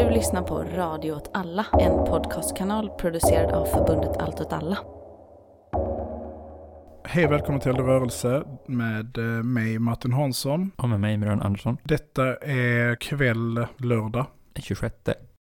[0.00, 4.78] Du lyssnar på Radio åt alla, en podcastkanal producerad av förbundet Allt åt alla.
[7.04, 10.70] Hej och välkommen till Eld rörelse med eh, mig Martin Hansson.
[10.76, 11.76] Och med mig Miran Andersson.
[11.82, 14.26] Detta är kväll lördag.
[14.52, 14.94] Den 26.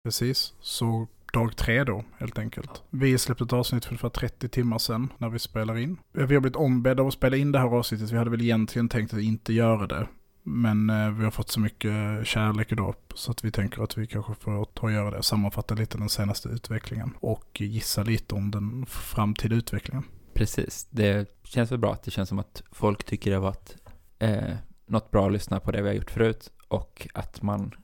[0.04, 2.84] Precis, så dag tre då helt enkelt.
[2.90, 5.98] Vi släppte ett avsnitt för ungefär 30 timmar sedan när vi spelar in.
[6.12, 8.12] Vi har blivit ombedda att spela in det här avsnittet.
[8.12, 10.08] Vi hade väl egentligen tänkt att inte göra det.
[10.44, 14.08] Men eh, vi har fått så mycket kärlek idag så att vi tänker att vi
[14.08, 15.24] kanske får ta och göra det.
[15.24, 20.04] Sammanfatta lite den senaste utvecklingen och gissa lite om den framtida utvecklingen.
[20.34, 23.76] Precis, det känns väl bra att det känns som att folk tycker det har varit
[24.20, 27.76] eh, något bra att lyssna på det vi har gjort förut och att man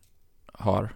[0.54, 0.96] har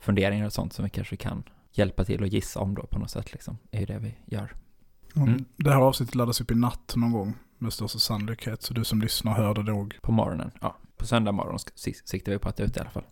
[0.00, 1.42] funderingar och sånt som vi kanske kan
[1.72, 4.54] hjälpa till och gissa om då på något sätt liksom, är ju det vi gör.
[5.16, 5.44] Mm.
[5.56, 8.62] Det här avsnittet laddas upp i natt någon gång med största sannolikhet.
[8.62, 9.98] Så du som lyssnar hör det nog.
[10.02, 10.76] På morgonen, ja.
[10.96, 11.58] På söndag morgon
[12.04, 13.04] siktar vi på att det är ute i alla fall.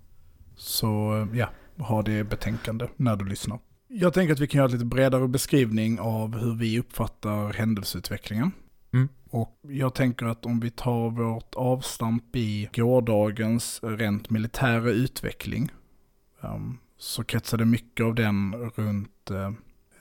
[0.57, 1.49] Så eh, ja,
[1.79, 3.59] ha det betänkande när du lyssnar.
[3.89, 8.53] Jag tänker att vi kan göra en lite bredare beskrivning av hur vi uppfattar händelseutvecklingen.
[8.93, 9.09] Mm.
[9.31, 15.73] Och jag tänker att om vi tar vårt avstamp i gårdagens rent militära utveckling
[16.41, 19.51] um, så kretsar det mycket av den runt uh,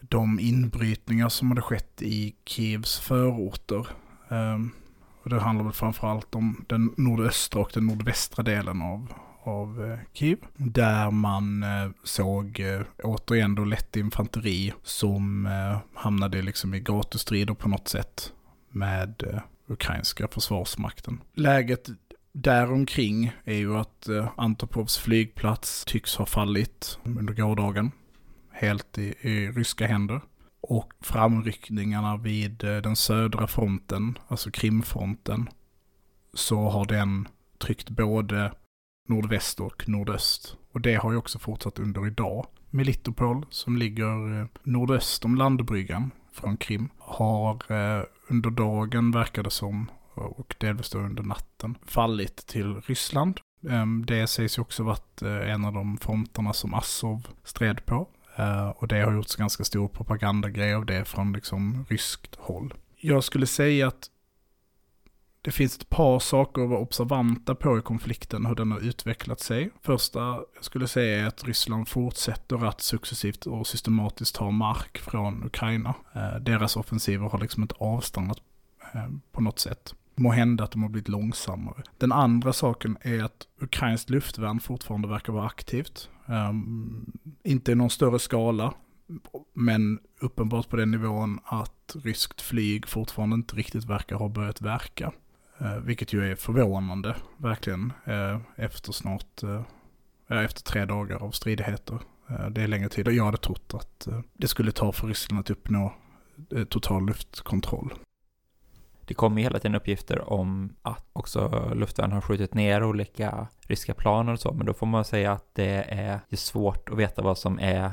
[0.01, 3.87] de inbrytningar som hade skett i Kievs förorter.
[4.29, 4.71] Um,
[5.23, 9.99] och det handlar väl framförallt om den nordöstra och den nordvästra delen av, av eh,
[10.13, 10.37] Kiev.
[10.55, 17.53] Där man eh, såg eh, återigen då lätt infanteri som eh, hamnade liksom i gatustrider
[17.53, 18.33] på något sätt
[18.69, 21.21] med eh, ukrainska försvarsmakten.
[21.33, 21.89] Läget
[22.31, 27.91] däromkring är ju att eh, Antopovs flygplats tycks ha fallit under gårdagen.
[28.51, 30.21] Helt i, i ryska händer.
[30.67, 35.49] Och framryckningarna vid eh, den södra fronten, alltså Krimfronten,
[36.33, 38.53] så har den tryckt både
[39.07, 40.57] nordväst och nordöst.
[40.71, 42.47] Och det har ju också fortsatt under idag.
[42.69, 49.51] Melitopol, som ligger eh, nordöst om landbryggan från Krim, har eh, under dagen, verkar det
[49.51, 53.39] som, och delvis då under natten, fallit till Ryssland.
[53.69, 58.07] Ehm, det sägs ju också varit en av de fronterna som Assov stred på.
[58.39, 62.73] Uh, och det har gjorts ganska stor propagandagrej av det från liksom ryskt håll.
[62.97, 64.09] Jag skulle säga att
[65.41, 69.39] det finns ett par saker att vara observanta på i konflikten, hur den har utvecklat
[69.39, 69.69] sig.
[69.81, 70.19] Första
[70.55, 75.93] jag skulle säga är att Ryssland fortsätter att successivt och systematiskt ta mark från Ukraina.
[76.15, 78.37] Uh, deras offensiver har liksom inte avstannat
[78.95, 79.95] uh, på något sätt.
[80.15, 81.83] Må hända att de har blivit långsammare.
[81.97, 86.09] Den andra saken är att ukrainskt luftvärn fortfarande verkar vara aktivt.
[86.25, 87.11] Um,
[87.43, 88.73] inte i någon större skala,
[89.53, 95.11] men uppenbart på den nivån att ryskt flyg fortfarande inte riktigt verkar ha börjat verka.
[95.61, 99.61] Uh, vilket ju är förvånande, verkligen, uh, efter snart, uh,
[100.27, 101.99] efter tre dagar av stridigheter.
[102.51, 105.39] det är längre tid och jag hade trott att eh, det skulle ta för Ryssland
[105.39, 105.93] att uppnå
[106.55, 107.93] eh, total luftkontroll.
[109.05, 113.93] Det kommer ju hela tiden uppgifter om att också luftvärn har skjutit ner olika ryska
[113.93, 117.37] plan och så, men då får man säga att det är svårt att veta vad
[117.37, 117.91] som är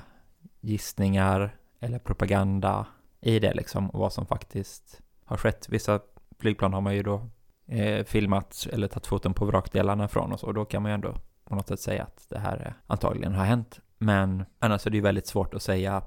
[0.60, 2.86] gissningar eller propaganda
[3.20, 5.66] i det liksom och vad som faktiskt har skett.
[5.68, 6.00] Vissa
[6.38, 7.28] flygplan har man ju då
[7.66, 10.94] eh, filmat eller tagit foten på vrakdelarna från och så, och då kan man ju
[10.94, 13.80] ändå på något sätt säga att det här antagligen har hänt.
[13.98, 16.02] Men annars är det ju väldigt svårt att säga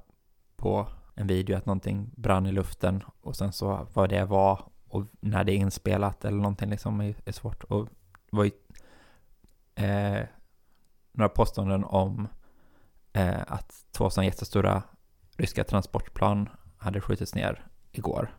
[0.56, 4.60] på en video att någonting brann i luften och sen så vad det var
[4.94, 7.64] och när det är inspelat eller någonting liksom är, är svårt.
[7.64, 7.86] Och
[8.30, 8.52] det var ju
[9.76, 10.26] eh,
[11.12, 12.28] några påståenden om
[13.14, 14.84] eh, att två sådana jättestora
[15.38, 18.38] ryska transportplan hade skjutits ner igår.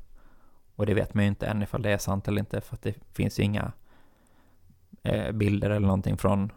[0.75, 2.82] Och det vet man ju inte än ifall det är sant eller inte för att
[2.82, 3.72] det finns ju inga
[5.03, 6.53] eh, bilder eller någonting från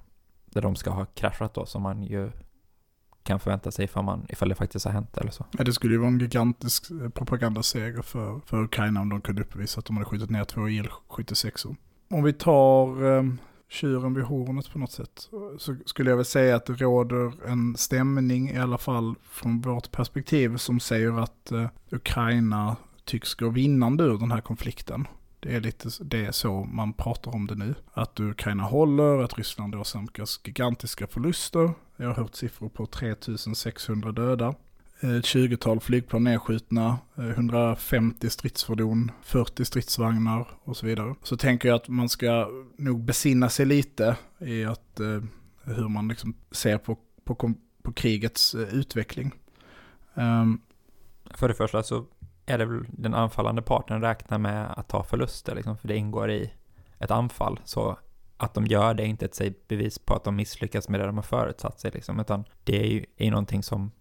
[0.46, 2.32] där de ska ha kraschat då som man ju
[3.28, 5.46] kan förvänta sig ifall, man, ifall det faktiskt har hänt eller så.
[5.58, 9.42] Ja, det skulle ju vara en gigantisk eh, propagandaseger för, för Ukraina om de kunde
[9.42, 11.76] uppvisa att de hade skjutit ner två IL-76.
[12.10, 13.24] Om vi tar eh,
[13.70, 17.78] tjuren vid hornet på något sätt så skulle jag väl säga att det råder en
[17.78, 22.76] stämning i alla fall från vårt perspektiv som säger att eh, Ukraina
[23.06, 25.08] tycks gå vinnande ur den här konflikten.
[25.40, 27.76] Det är lite det är så man pratar om det nu.
[27.94, 31.72] Att Ukraina håller, att Ryssland åsamkas gigantiska förluster.
[31.98, 34.56] Jag har hört siffror på 3600 döda.
[35.00, 41.16] Eh, Ett 20-tal flygplan nedskjutna, eh, 150 stridsfordon, 40 stridsvagnar och så vidare.
[41.24, 45.22] Så tänker jag att man ska nog besinna sig lite i att, eh,
[45.64, 47.54] hur man liksom ser på, på,
[47.84, 49.32] på krigets eh, utveckling.
[50.14, 50.62] Um,
[51.32, 52.06] För det första så
[52.48, 56.32] är det väl den anfallande parten räknar med att ta förluster, liksom, för det ingår
[56.32, 56.54] i
[57.00, 57.60] ett anfall.
[57.64, 57.98] Så
[58.38, 61.16] att de gör det är inte ett bevis på att de misslyckas med det de
[61.16, 63.92] har förutsatt sig liksom, utan det är ju är någonting som,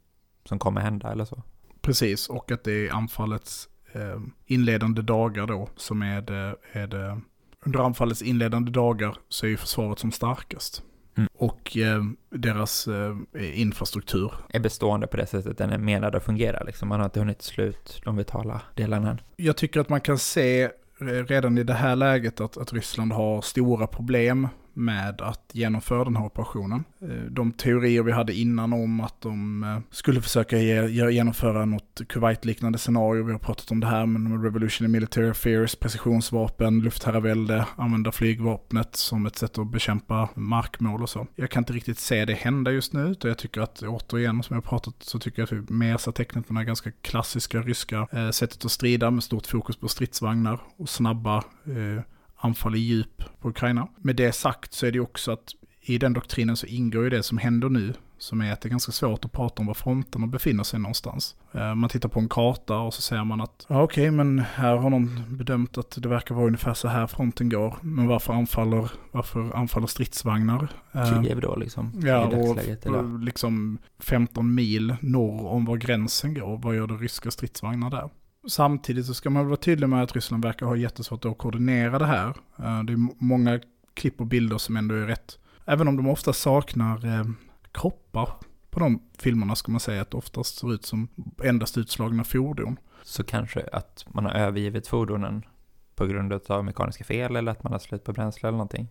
[0.45, 1.43] som kommer hända eller så.
[1.81, 7.21] Precis, och att det är anfallets eh, inledande dagar då som är det, är det,
[7.67, 10.83] under anfallets inledande dagar så är ju försvaret som starkast.
[11.17, 11.29] Mm.
[11.35, 14.33] Och eh, deras eh, infrastruktur.
[14.49, 16.89] Är bestående på det sättet den är menad att fungera liksom.
[16.89, 19.21] Man har inte hunnit slut de vitala delarna än.
[19.37, 20.71] Jag tycker att man kan se eh,
[21.05, 26.17] redan i det här läget att, att Ryssland har stora problem med att genomföra den
[26.17, 26.85] här operationen.
[27.03, 30.59] Eh, de teorier vi hade innan om att de eh, skulle försöka
[31.11, 35.77] genomföra något Kuwait-liknande scenario, vi har pratat om det här men Revolution in Military Affairs,
[35.77, 41.27] precisionsvapen, luftherravälde, använda flygvapnet som ett sätt att bekämpa markmål och så.
[41.35, 44.55] Jag kan inte riktigt se det hända just nu, utan jag tycker att återigen, som
[44.55, 46.91] jag har pratat, så tycker jag att vi mer ser tecknet på det här ganska
[46.91, 52.03] klassiska ryska eh, sättet att strida med stort fokus på stridsvagnar och snabba eh,
[52.37, 53.89] anfall i djup på Ukraina.
[53.97, 57.23] Med det sagt så är det också att i den doktrinen så ingår ju det
[57.23, 60.27] som händer nu, som är att det är ganska svårt att prata om var fronterna
[60.27, 61.37] befinner sig någonstans.
[61.53, 64.39] Eh, man tittar på en karta och så säger man att, ja okej, okay, men
[64.39, 67.77] här har någon bedömt att det verkar vara ungefär så här fronten går.
[67.81, 70.69] Men varför anfaller, varför anfaller stridsvagnar?
[70.93, 71.93] Eh, Kiev då liksom?
[72.05, 77.91] Ja, och liksom 15 mil norr om var gränsen går, vad gör det ryska stridsvagnar
[77.91, 78.11] där?
[78.49, 82.07] Samtidigt så ska man vara tydlig med att Ryssland verkar ha jättesvårt att koordinera det
[82.07, 82.29] här.
[82.59, 83.61] Eh, det är många
[83.95, 85.39] klipp och bilder som ändå är rätt.
[85.65, 87.25] Även om de ofta saknar eh,
[87.73, 88.29] kroppar
[88.71, 91.09] på de filmerna ska man säga att det oftast ser ut som
[91.45, 92.77] endast utslagna fordon.
[93.03, 95.45] Så kanske att man har övergivit fordonen
[95.95, 98.89] på grund av mekaniska fel eller att man har slut på bränsle eller någonting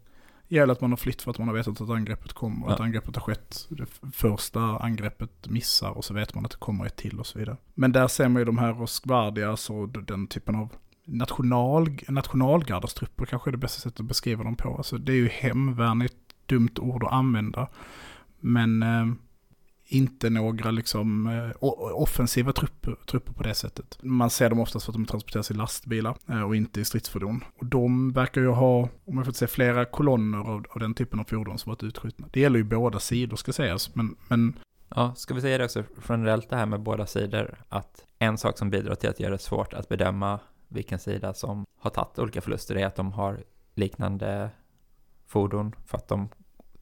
[0.48, 2.68] gäller att man har flytt för att man har vetat att angreppet kommer.
[2.68, 2.74] Ja.
[2.74, 3.68] Att angreppet har skett.
[3.70, 7.40] Det första angreppet missar och så vet man att det kommer ett till och så
[7.40, 7.58] vidare.
[7.74, 10.70] Men där ser man ju de här Roskvardias och den typen av
[11.06, 14.78] national, nationalgarders trupper kanske är det bästa sättet att beskriva dem på.
[14.78, 16.14] Alltså det är ju hemvärn, ett
[16.46, 17.68] dumt ord att använda.
[18.40, 19.06] Men eh,
[19.88, 21.52] inte några liksom eh,
[21.94, 23.98] offensiva trupper, trupper på det sättet.
[24.02, 27.44] Man ser dem oftast för att de transporteras i lastbilar eh, och inte i stridsfordon.
[27.60, 31.20] Och de verkar ju ha, om jag får säga, flera kolonner av, av den typen
[31.20, 32.28] av fordon som varit utskjutna.
[32.32, 34.60] Det gäller ju båda sidor ska sägas, men, men
[34.96, 38.58] Ja, ska vi säga det också generellt det här med båda sidor, att en sak
[38.58, 42.42] som bidrar till att göra det svårt att bedöma vilken sida som har tagit olika
[42.42, 43.44] förluster är att de har
[43.74, 44.50] liknande
[45.28, 46.30] fordon för att de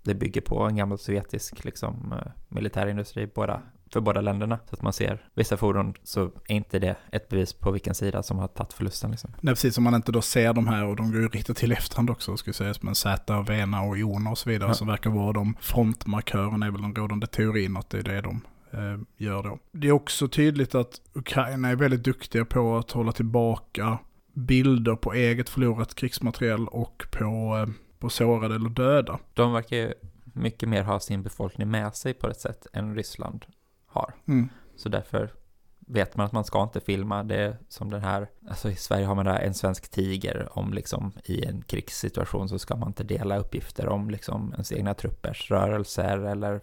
[0.04, 3.62] det bygger på en gammal sovjetisk liksom, eh, militärindustri båda,
[3.94, 4.60] för båda länderna.
[4.70, 8.24] Så att man ser vissa fordon så är inte det ett bevis på vilken sida
[8.24, 9.12] som har tagit förlusten.
[9.12, 9.32] Liksom.
[9.42, 11.72] Nej, precis som man inte då ser de här och de går ju riktigt till
[11.72, 14.74] efterhand också, ska sägas, med Z, Vena och Iona och så vidare, ja.
[14.74, 18.42] som verkar vara de frontmarkörerna är väl den rådande teorin att det är det de
[18.72, 19.60] eh, gör då.
[19.72, 23.98] Det är också tydligt att Ukraina är väldigt duktiga på att hålla tillbaka
[24.34, 27.74] bilder på eget förlorat krigsmateriel och på eh,
[28.04, 29.20] på sårade eller döda.
[29.34, 33.46] De verkar ju mycket mer ha sin befolkning med sig på ett sätt än Ryssland
[33.86, 34.14] har.
[34.28, 34.50] Mm.
[34.76, 35.34] Så därför
[35.80, 39.16] vet man att man ska inte filma det som den här, alltså i Sverige har
[39.16, 43.38] man där en svensk tiger om liksom i en krigssituation så ska man inte dela
[43.38, 46.62] uppgifter om liksom ens egna truppers rörelser eller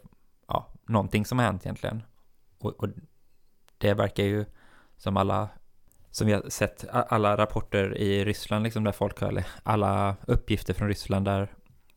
[0.49, 2.03] ja, någonting som har hänt egentligen.
[2.59, 2.89] Och, och
[3.79, 4.45] det verkar ju
[4.97, 5.49] som alla
[6.11, 10.89] som vi har sett alla rapporter i Ryssland, liksom där folk har, alla uppgifter från
[10.89, 11.49] Ryssland där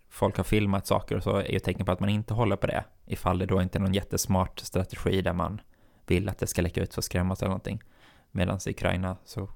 [0.10, 2.68] folk har filmat saker och så är ju tecken på att man inte håller på
[2.68, 2.84] det.
[3.06, 5.62] Ifall det då inte är någon jättesmart strategi där man
[6.08, 7.82] vill att det ska läcka ut för att skrämmas eller någonting.
[8.32, 9.50] Medan i Ukraina så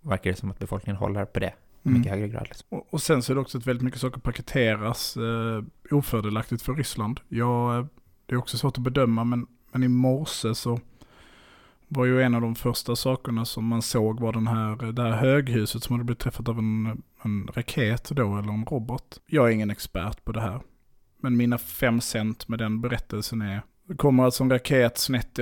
[0.00, 2.20] verkar det som att befolkningen håller på det i mycket mm.
[2.20, 2.46] högre grad.
[2.48, 2.66] Liksom.
[2.68, 6.74] Och, och, sen så är det också att väldigt mycket saker paketeras eh, ofördelaktigt för
[6.74, 7.20] Ryssland.
[7.28, 7.86] Ja,
[8.26, 10.80] det är också svårt att bedöma men, men i morse så
[11.88, 15.02] var ju en av de första sakerna som man såg var den här, eh, det
[15.02, 19.20] här höghuset som hade blivit träffat av en, en raket då, eller en robot.
[19.26, 20.60] Jag är ingen expert på det här.
[21.20, 25.38] Men mina fem cent med den berättelsen är, det kommer alltså en raket snett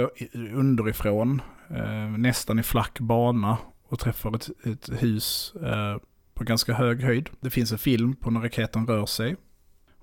[0.54, 5.96] underifrån, eh, nästan i flack bana och träffar ett, ett hus eh,
[6.34, 7.30] på ganska hög höjd.
[7.40, 9.36] Det finns en film på när raketen rör sig.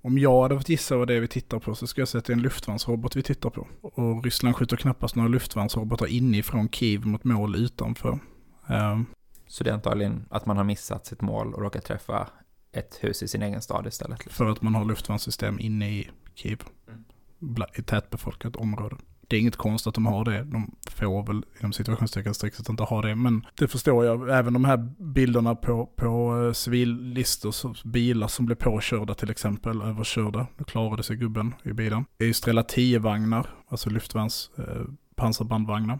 [0.05, 2.19] Om jag hade fått gissa vad det är vi tittar på så skulle jag säga
[2.19, 3.67] att det är en luftvärnsrobot vi tittar på.
[3.81, 8.19] Och Ryssland skjuter knappast några luftvärnsrobotar inifrån Kiev mot mål utanför.
[8.67, 9.05] Um,
[9.47, 12.29] så det är antagligen att man har missat sitt mål och råkat träffa
[12.71, 14.19] ett hus i sin egen stad istället?
[14.19, 14.45] Liksom.
[14.45, 16.63] För att man har luftvärnssystem inne i Kiev.
[16.87, 17.63] Mm.
[17.75, 18.95] I tätbefolkat område
[19.33, 20.43] det är inget konstigt att de har det.
[20.43, 23.15] De får väl inom situationstecken strikt inte ha det.
[23.15, 24.39] Men det förstår jag.
[24.39, 30.47] Även de här bilderna på, på eh, civillistor, bilar som blev påkörda till exempel, överkörda.
[30.57, 32.05] Nu klarade sig gubben i bilen.
[32.17, 34.83] Det är ju Strela 10-vagnar, alltså luftvärns eh,
[35.15, 35.99] pansarbandvagnar.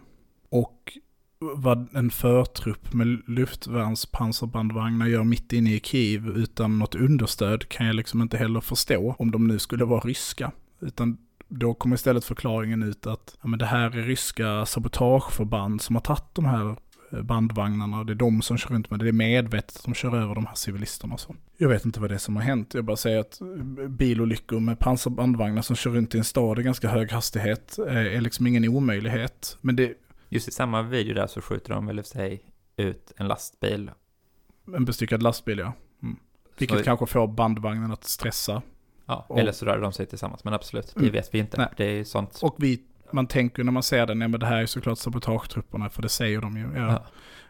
[0.49, 0.97] Och
[1.39, 7.95] vad en förtrupp med luftvärnspansarbandvagnar gör mitt inne i Kiev utan något understöd kan jag
[7.95, 10.51] liksom inte heller förstå om de nu skulle vara ryska.
[10.81, 15.95] Utan då kommer istället förklaringen ut att ja, men det här är ryska sabotageförband som
[15.95, 16.75] har tagit de här
[17.11, 18.03] eh, bandvagnarna.
[18.03, 19.05] Det är de som kör runt med det.
[19.05, 21.35] Det är medvetet de kör över de här civilisterna och så.
[21.57, 22.73] Jag vet inte vad det är som har hänt.
[22.73, 26.63] Jag bara säger att eh, bilolyckor med pansarbandvagnar som kör runt i en stad i
[26.63, 29.57] ganska hög hastighet eh, är liksom ingen omöjlighet.
[29.61, 29.93] Men det...
[30.29, 32.41] Just i samma video där så skjuter de väl i sig
[32.77, 33.91] ut en lastbil.
[34.75, 35.73] En bestyckad lastbil ja.
[36.03, 36.15] Mm.
[36.57, 36.83] Vilket så...
[36.83, 38.61] kanske får bandvagnen att stressa
[39.05, 41.57] Ja, och, eller så rör de sig tillsammans, men absolut, det mm, vet vi inte.
[41.57, 41.67] Nej.
[41.77, 42.39] Det är sånt.
[42.41, 42.81] Och vi,
[43.11, 46.09] man tänker när man ser den, ja men det här är såklart sabotagetrupperna, för det
[46.09, 46.69] säger de ju.
[46.75, 46.91] Ja.
[46.91, 47.03] Ja.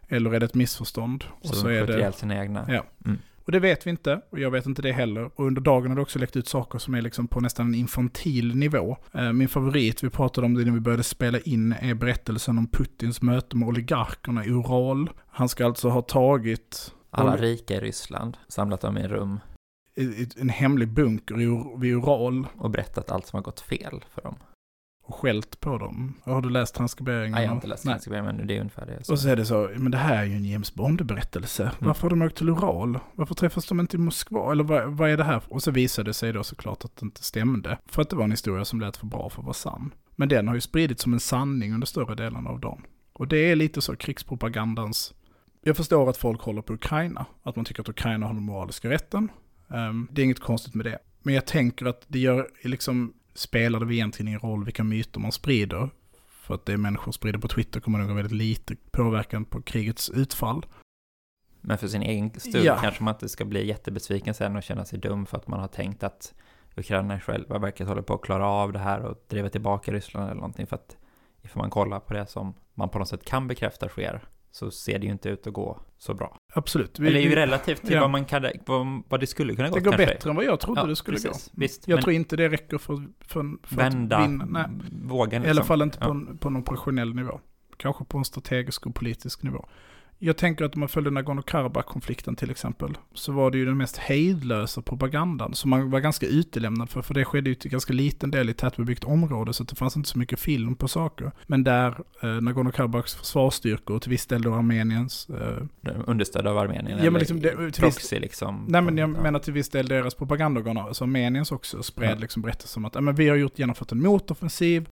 [0.08, 1.24] Eller är det ett missförstånd?
[1.42, 1.98] Så, och så de är det...
[1.98, 2.66] ihjäl sina egna.
[2.68, 2.84] Ja.
[3.06, 3.18] Mm.
[3.46, 5.30] Och det vet vi inte, och jag vet inte det heller.
[5.36, 7.76] Och under dagen har det också läckt ut saker som är liksom på nästan en
[7.76, 8.98] infantil nivå.
[9.12, 12.68] Eh, min favorit, vi pratade om det när vi började spela in, är berättelsen om
[12.68, 15.10] Putins möte med oligarkerna i Ural.
[15.28, 16.94] Han ska alltså ha tagit...
[17.16, 19.10] Alla rika i Ryssland, samlat dem i en
[20.38, 21.36] en hemlig bunker
[21.80, 22.48] vid Ural.
[22.58, 24.36] Och berättat allt som har gått fel för dem.
[25.06, 26.14] Och skällt på dem.
[26.24, 27.32] Har du läst transkriberingen?
[27.32, 29.04] Nej, jag har inte läst transkriberingen, men det är ungefär det.
[29.04, 29.14] Så.
[29.14, 31.64] Och så är det så, men det här är ju en James Bond-berättelse.
[31.64, 31.76] Mm.
[31.80, 33.00] Varför har de åkt till Ural?
[33.16, 34.52] Varför träffas de inte i Moskva?
[34.52, 35.42] Eller vad, vad är det här?
[35.48, 37.78] Och så visade det sig då såklart att det inte stämde.
[37.86, 39.94] För att det var en historia som lät för bra för att vara sann.
[40.16, 42.82] Men den har ju spridits som en sanning under större delen av dagen.
[43.14, 45.14] Och det är lite så krigspropagandans
[45.66, 48.90] jag förstår att folk håller på Ukraina, att man tycker att Ukraina har den moraliska
[48.90, 49.32] rätten.
[49.68, 51.00] Um, det är inget konstigt med det.
[51.24, 55.32] Men jag tänker att det gör, liksom, spelar det egentligen ingen roll vilka myter man
[55.32, 55.90] sprider.
[56.30, 60.10] För att det människor sprider på Twitter kommer nog ha väldigt lite påverkan på krigets
[60.10, 60.66] utfall.
[61.62, 62.78] Men för sin egen stund ja.
[62.82, 65.68] kanske man inte ska bli jättebesviken sen och känna sig dum för att man har
[65.68, 66.34] tänkt att
[66.76, 70.36] Ukraina själva verkar hålla på att klara av det här och driva tillbaka Ryssland eller
[70.36, 70.68] någonting.
[70.68, 70.98] För att
[71.44, 75.00] ifall man kollar på det som man på något sätt kan bekräfta sker så ser
[75.00, 76.38] det ju inte ut att gå så bra.
[76.56, 77.00] Absolut.
[77.00, 78.02] Vi, Eller ju relativt till ja.
[78.02, 79.76] vad, man kan, vad, vad det skulle kunna gå.
[79.76, 80.06] Det går kanske.
[80.06, 81.52] bättre än vad jag trodde ja, det skulle precis.
[81.52, 81.62] gå.
[81.62, 84.46] Visst, jag tror inte det räcker för, för, för vända att vinna.
[84.46, 84.66] Nej.
[85.04, 85.42] vågen.
[85.42, 85.48] Liksom.
[85.48, 85.68] I alla liksom.
[85.68, 87.40] fall inte på, en, på någon professionell nivå.
[87.78, 89.66] Kanske på en strategisk och politisk nivå.
[90.26, 93.98] Jag tänker att om man följde Nagorno-Karabach-konflikten till exempel, så var det ju den mest
[93.98, 98.32] hejdlösa propagandan som man var ganska utelämnad för, för det skedde ju till ganska liten
[98.32, 101.32] del i tätbebyggt område, så det fanns inte så mycket film på saker.
[101.48, 101.90] Men där
[102.22, 105.30] eh, Nagorno-Karabachs försvarsstyrkor, och till viss del då Armeniens...
[105.30, 107.04] Eh, Understödda av Armenien?
[107.04, 108.66] Ja, men liksom, det, proxy liksom?
[108.68, 109.22] Nej, men jag ja.
[109.22, 112.16] menar till viss del deras propagandaorgan, alltså Armeniens också, spred ja.
[112.16, 114.88] liksom berättelser om att, ja, men vi har gjort, genomfört en motoffensiv,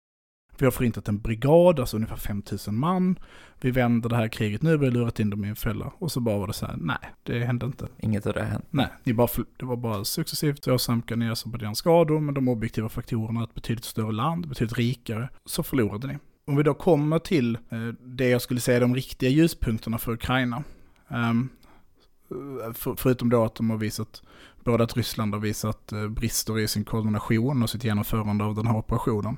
[0.62, 3.18] vi har förintat en brigad, alltså ungefär 5000 man.
[3.60, 5.92] Vi vänder det här kriget nu, vi har lurat in dem i en fälla.
[5.98, 7.88] Och så bara var det så här, nej, det hände inte.
[7.98, 8.66] Inget av det hänt.
[8.70, 13.44] Nej, ni bara, det var bara successivt åsamkade ni Azerbajdzjan skador, men de objektiva faktorerna,
[13.44, 16.18] ett betydligt större land, betydligt rikare, så förlorade ni.
[16.46, 20.64] Om vi då kommer till eh, det jag skulle säga de riktiga ljuspunkterna för Ukraina.
[22.74, 24.22] För, förutom då att de har visat,
[24.64, 28.66] både att Ryssland har visat eh, brister i sin koordination och sitt genomförande av den
[28.66, 29.36] här operationen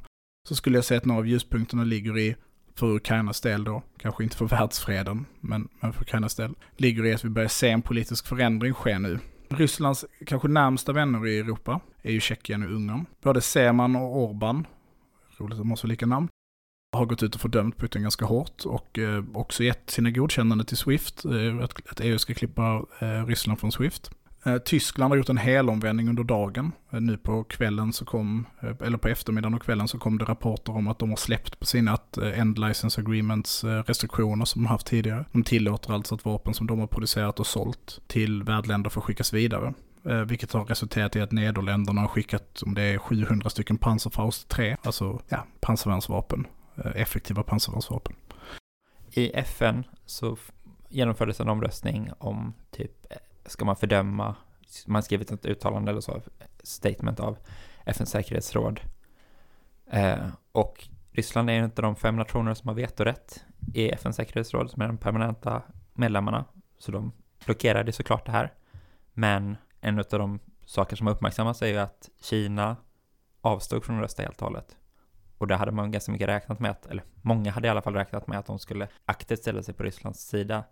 [0.49, 2.37] så skulle jag säga att några av ljuspunkterna ligger i,
[2.75, 7.15] för Ukrainas del då, kanske inte för världsfreden, men, men för Ukrainas del, ligger i
[7.15, 9.19] att vi börjar se en politisk förändring ske nu.
[9.49, 13.07] Rysslands kanske närmsta vänner i Europa är ju Tjeckien och Ungern.
[13.23, 14.67] Både Seman och Orban,
[15.39, 16.29] roligt att de har så lika namn,
[16.97, 20.77] har gått ut och fördömt Putin ganska hårt och eh, också gett sina godkännande till
[20.77, 24.11] Swift, eh, att, att EU ska klippa eh, Ryssland från Swift.
[24.45, 26.73] Eh, Tyskland har gjort en helomvändning under dagen.
[26.91, 30.25] Eh, nu på kvällen så kom, eh, eller på eftermiddagen och kvällen så kom det
[30.25, 31.99] rapporter om att de har släppt på sina
[32.35, 35.25] End License Agreements restriktioner som de haft tidigare.
[35.33, 39.33] De tillåter alltså att vapen som de har producerat och sålt till värdländer får skickas
[39.33, 39.75] vidare.
[40.27, 44.77] Vilket har resulterat i att Nederländerna har skickat, om det är 700 stycken Panzerfaust 3,
[44.83, 46.47] alltså ja, pansarvärnsvapen,
[46.95, 48.15] effektiva pansarvärnsvapen.
[49.11, 50.37] I FN så
[50.89, 53.07] genomfördes en omröstning om typ
[53.45, 54.37] ska man fördöma,
[54.87, 56.23] man har skrivit ett uttalande eller så,
[56.63, 57.39] statement av
[57.85, 58.81] FNs säkerhetsråd.
[59.91, 63.45] Eh, och Ryssland är en av de fem nationer som har vetorätt
[63.75, 66.45] i FNs säkerhetsråd, som är de permanenta medlemmarna.
[66.79, 67.13] Så de
[67.45, 68.53] blockerade såklart det här.
[69.13, 72.77] Men en av de saker som har uppmärksammats är ju att Kina
[73.41, 74.77] avstod från att rösta helt och hållet.
[75.39, 77.95] Och det hade man ganska mycket räknat med att, eller många hade i alla fall
[77.95, 80.65] räknat med att de skulle aktivt ställa sig på Rysslands sida.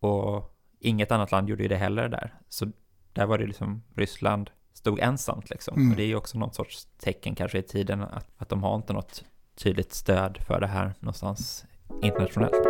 [0.00, 2.34] Och inget annat land gjorde ju det heller där.
[2.48, 2.66] Så
[3.12, 5.78] där var det liksom Ryssland stod ensamt liksom.
[5.78, 5.90] Mm.
[5.90, 8.76] Och det är ju också något sorts tecken kanske i tiden att, att de har
[8.76, 11.64] inte något tydligt stöd för det här någonstans
[12.02, 12.66] internationellt.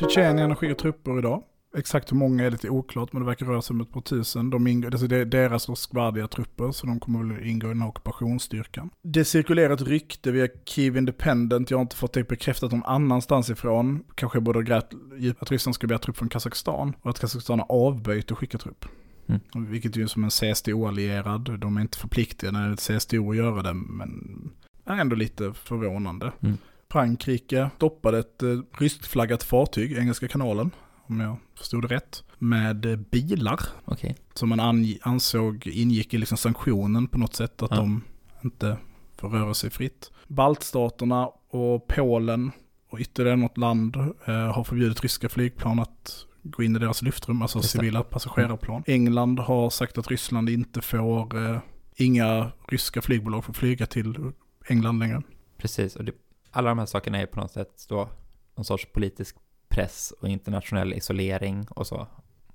[0.00, 1.42] Tjetjenien skickar trupper idag.
[1.76, 4.50] Exakt hur många är lite oklart, men det verkar röra sig om ett par tusen.
[4.50, 7.80] De ingår, alltså det är deras Roskvardia trupper, så de kommer väl ingå i den
[7.80, 8.90] här ockupationsstyrkan.
[9.02, 13.50] Det cirkulerar ett rykte via Kiev Independent, jag har inte fått det bekräftat någon annanstans
[13.50, 14.04] ifrån.
[14.14, 14.90] Kanske både grät
[15.38, 18.84] att Ryssland ska begära trupp från Kazakstan och att Kazakstan har avböjt att skicka trupp.
[19.26, 19.70] Mm.
[19.70, 23.36] Vilket är ju som en CSTO-allierad, de är inte förpliktigade när det är CSTO att
[23.36, 24.50] göra det, men
[24.84, 26.32] är ändå lite förvånande.
[26.40, 26.56] Mm.
[26.90, 29.06] Frankrike stoppade ett eh, ryskt
[29.44, 30.70] fartyg, Engelska kanalen,
[31.08, 33.60] om jag förstod det rätt, med bilar.
[33.84, 34.14] Okay.
[34.34, 37.76] Som man ansåg ingick i liksom sanktionen på något sätt, att ja.
[37.76, 38.02] de
[38.44, 38.76] inte
[39.16, 40.10] får röra sig fritt.
[40.26, 42.52] Baltstaterna och Polen
[42.90, 47.42] och ytterligare något land eh, har förbjudit ryska flygplan att gå in i deras luftrum,
[47.42, 48.82] alltså civila passagerarplan.
[48.86, 51.58] England har sagt att Ryssland inte får, eh,
[51.96, 54.32] inga ryska flygbolag får flyga till
[54.66, 55.22] England längre.
[55.58, 56.12] Precis, och det,
[56.50, 58.08] alla de här sakerna är på något sätt då
[58.56, 59.36] någon sorts politisk
[59.78, 62.06] press och internationell isolering och så.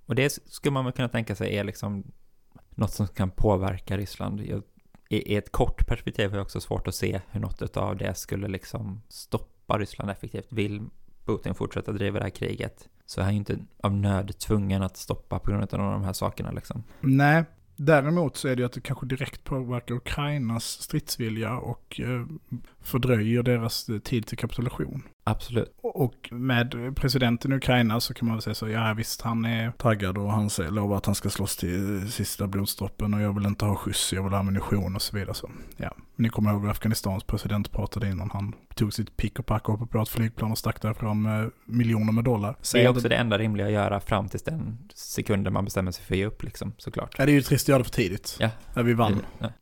[0.05, 2.03] Och det skulle man väl kunna tänka sig är liksom
[2.69, 4.41] något som kan påverka Ryssland.
[4.41, 4.63] Jag,
[5.09, 8.15] i, I ett kort perspektiv har jag också svårt att se hur något av det
[8.15, 10.47] skulle liksom stoppa Ryssland effektivt.
[10.49, 10.81] Vill
[11.25, 14.97] Putin fortsätta driva det här kriget så är han ju inte av nöd tvungen att
[14.97, 16.83] stoppa på grund av de här sakerna liksom.
[16.99, 17.43] Nej,
[17.75, 22.25] Däremot så är det ju att det kanske direkt påverkar Ukrainas stridsvilja och eh,
[22.81, 25.03] fördröjer deras eh, tid till kapitulation.
[25.25, 25.75] Absolut.
[25.81, 29.71] Och med presidenten i Ukraina så kan man väl säga så, ja visst han är
[29.71, 33.65] taggad och han lovar att han ska slåss till sista blodsdroppen och jag vill inte
[33.65, 35.33] ha skjuts, jag vill ha ammunition och så vidare.
[35.33, 35.95] Så, ja.
[36.15, 39.79] Ni kommer ihåg hur Afghanistans president pratade innan han tog sitt pick och pack och
[39.79, 42.55] hoppade på ett flygplan och stack därifrån med miljoner med dollar.
[42.61, 43.15] Så det är också det...
[43.15, 46.43] enda rimliga att göra fram tills den sekunden man bestämmer sig för att ge upp
[46.43, 47.15] liksom, såklart.
[47.17, 48.37] Ja, det är ju trist att göra det för tidigt.
[48.39, 48.49] Ja.
[48.73, 49.21] När vi vann.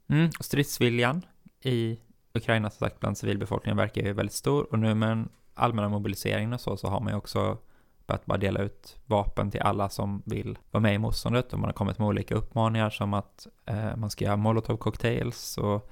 [0.09, 1.21] Mm, och stridsviljan
[1.63, 1.99] i
[2.33, 6.53] Ukraina som sagt bland civilbefolkningen verkar ju väldigt stor och nu med den allmänna mobiliseringen
[6.53, 7.57] och så, så har man ju också
[8.07, 11.53] börjat bara dela ut vapen till alla som vill vara med i motståndet.
[11.53, 15.57] Och man har kommit med olika uppmaningar som att eh, man ska göra molotov cocktails
[15.57, 15.89] och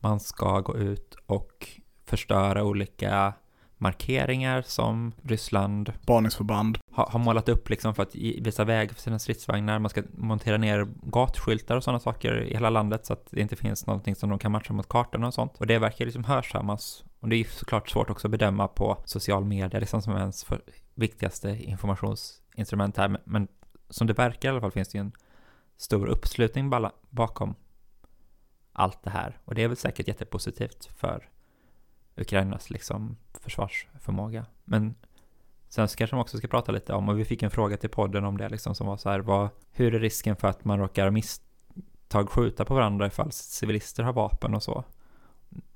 [0.00, 1.68] man ska gå ut och
[2.04, 3.32] förstöra olika
[3.78, 9.18] markeringar som Ryssland Spaningsförband har, har målat upp liksom för att visa väg för sina
[9.18, 9.78] stridsvagnar.
[9.78, 13.56] Man ska montera ner gatskyltar och sådana saker i hela landet så att det inte
[13.56, 15.56] finns någonting som de kan matcha mot kartorna och sånt.
[15.58, 17.04] Och det verkar liksom hörsammas.
[17.20, 20.62] Och det är såklart svårt också att bedöma på social media, liksom som ens för
[20.94, 23.20] viktigaste informationsinstrument här.
[23.24, 23.48] Men
[23.88, 25.12] som det verkar i alla fall finns det ju en
[25.76, 26.70] stor uppslutning
[27.10, 27.54] bakom
[28.72, 29.38] allt det här.
[29.44, 31.28] Och det är väl säkert jättepositivt för
[32.16, 34.46] Ukrainas liksom försvarsförmåga.
[34.64, 34.94] Men
[35.72, 37.90] sen så kanske man också ska prata lite om, och vi fick en fråga till
[37.90, 40.78] podden om det liksom som var så här, vad, hur är risken för att man
[40.78, 44.84] råkar misstag skjuta på varandra ifall civilister har vapen och så?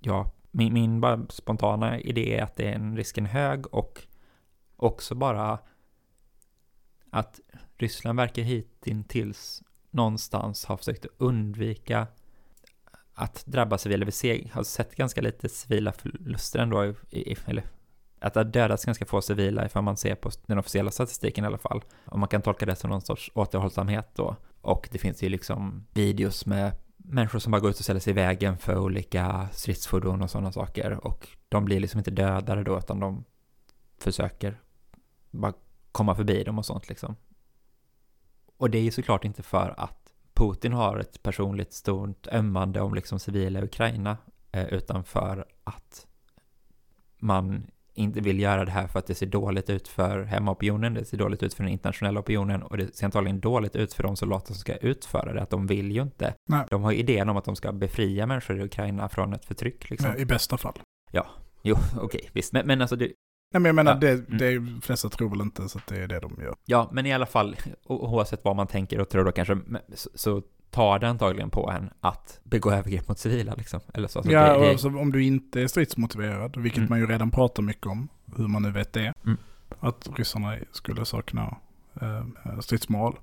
[0.00, 4.06] Ja, min, min bara spontana idé är att det är en risken hög och
[4.76, 5.58] också bara
[7.10, 7.40] att
[7.76, 12.06] Ryssland verkar hittills någonstans ha försökt undvika
[13.14, 14.04] att drabba civila.
[14.06, 17.64] Vi ser, har sett ganska lite civila förluster ändå, i, eller
[18.26, 21.46] att det har dödats ganska få civila ifall man ser på den officiella statistiken i
[21.46, 21.84] alla fall.
[22.04, 24.36] Och man kan tolka det som någon sorts återhållsamhet då.
[24.60, 28.10] Och det finns ju liksom videos med människor som bara går ut och ställer sig
[28.10, 31.06] i vägen för olika stridsfordon och sådana saker.
[31.06, 33.24] Och de blir liksom inte dödade då, utan de
[33.98, 34.60] försöker
[35.30, 35.52] bara
[35.92, 37.16] komma förbi dem och sånt liksom.
[38.56, 42.94] Och det är ju såklart inte för att Putin har ett personligt stort ömmande om
[42.94, 44.16] liksom civila Ukraina,
[44.52, 46.06] eh, utan för att
[47.18, 51.04] man inte vill göra det här för att det ser dåligt ut för hemmaopinionen, det
[51.04, 54.16] ser dåligt ut för den internationella opinionen och det ser antagligen dåligt ut för de
[54.16, 56.34] soldater som ska utföra det, att de vill ju inte.
[56.48, 56.66] Nej.
[56.70, 59.90] De har idén om att de ska befria människor i Ukraina från ett förtryck.
[59.90, 60.16] Liksom.
[60.16, 60.78] I bästa fall.
[61.12, 61.26] Ja,
[61.62, 62.52] jo, okej, okay, visst.
[62.52, 63.12] Men, men alltså, det,
[63.52, 63.98] Nej, men jag menar, ja.
[63.98, 64.38] det, mm.
[64.38, 66.54] det flesta tror väl inte så att det är det de gör.
[66.64, 69.58] Ja, men i alla fall, oavsett vad man tänker och tror då kanske,
[69.94, 70.42] så, så
[70.76, 73.80] tar det antagligen på en att begå övergrepp mot civila liksom.
[73.94, 74.22] Eller så.
[74.22, 74.70] så ja, det, det...
[74.70, 76.90] Alltså, om du inte är stridsmotiverad, vilket mm.
[76.90, 79.36] man ju redan pratar mycket om, hur man nu vet det, mm.
[79.80, 81.56] att ryssarna skulle sakna
[82.00, 83.18] eh, stridsmoral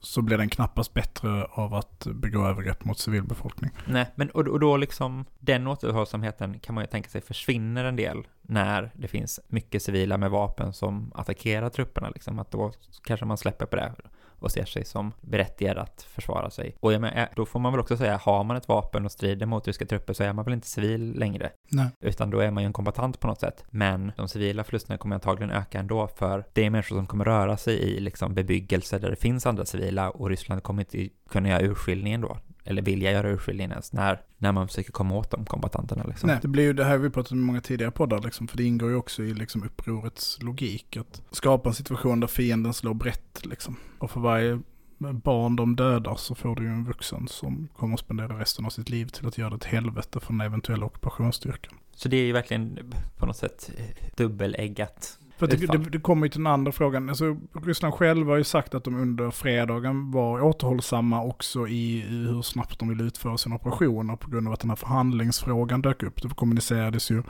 [0.00, 3.70] så blir den knappast bättre av att begå övergrepp mot civilbefolkning.
[3.86, 7.96] Nej, men och, och då liksom den återhållsamheten kan man ju tänka sig försvinner en
[7.96, 12.72] del när det finns mycket civila med vapen som attackerar trupperna liksom, att då
[13.04, 13.94] kanske man släpper på det
[14.38, 16.76] och ser sig som berättigad att försvara sig.
[16.80, 19.46] Och jag menar, då får man väl också säga, har man ett vapen och strider
[19.46, 21.50] mot ryska trupper så är man väl inte civil längre.
[21.70, 21.88] Nej.
[22.00, 23.64] Utan då är man ju en kombatant på något sätt.
[23.70, 27.56] Men de civila förlusterna kommer antagligen öka ändå för det är människor som kommer röra
[27.56, 31.62] sig i liksom bebyggelse där det finns andra civila och Ryssland kommer inte kunna göra
[31.62, 36.04] urskiljningen då eller vilja göra urskiljning ens när, när man försöker komma åt de kombatanterna.
[36.04, 36.26] Liksom.
[36.26, 38.56] Nej, det blir ju det här vi pratat om i många tidigare poddar, liksom, för
[38.56, 40.96] det ingår ju också i liksom, upprorets logik.
[40.96, 43.76] Att skapa en situation där fienden slår brett, liksom.
[43.98, 44.60] Och för varje
[44.98, 48.70] barn de dödar så får du ju en vuxen som kommer att spendera resten av
[48.70, 51.74] sitt liv till att göra det ett helvete för den eventuella ockupationsstyrkan.
[51.94, 53.70] Så det är ju verkligen på något sätt
[54.16, 55.18] dubbeläggat.
[55.38, 57.08] För det, det, det kommer ju till den andra frågan.
[57.08, 62.42] Alltså, Ryssland själva har ju sagt att de under fredagen var återhållsamma också i hur
[62.42, 66.22] snabbt de ville utföra sina operationer på grund av att den här förhandlingsfrågan dök upp.
[66.22, 67.22] Det kommunicerades ju.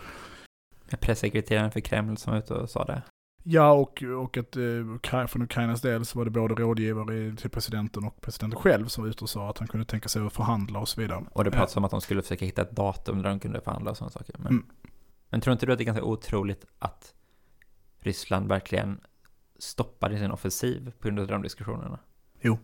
[1.00, 3.02] Pressekreteraren för Kreml som var ute och sa det.
[3.42, 8.04] Ja, och, och att eh, från Ukrainas del så var det både rådgivare till presidenten
[8.04, 10.78] och presidenten själv som var ute och sa att han kunde tänka sig att förhandla
[10.78, 11.24] och så vidare.
[11.32, 13.90] Och det pratades om att de skulle försöka hitta ett datum där de kunde förhandla
[13.90, 14.34] och sådana saker.
[14.38, 14.66] Men, mm.
[15.30, 17.14] men tror inte du att det är ganska otroligt att
[18.00, 19.00] Ryssland verkligen
[19.58, 21.98] stoppade sin offensiv på grund av de diskussionerna?
[22.40, 22.58] Jo.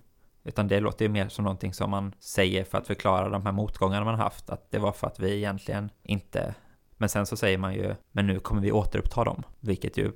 [0.44, 3.52] Utan det låter ju mer som någonting som man säger för att förklara de här
[3.52, 4.50] motgångarna man haft.
[4.50, 6.54] Att det var för att vi egentligen inte...
[6.96, 9.42] Men sen så säger man ju, men nu kommer vi återuppta dem.
[9.60, 10.12] Vilket ju